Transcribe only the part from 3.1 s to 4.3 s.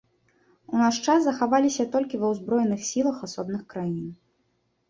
асобных краін.